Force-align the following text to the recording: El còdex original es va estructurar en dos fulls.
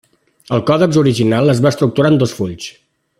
El 0.55 0.63
còdex 0.69 0.97
original 1.01 1.53
es 1.55 1.61
va 1.67 1.73
estructurar 1.75 2.13
en 2.15 2.21
dos 2.25 2.35
fulls. 2.39 2.71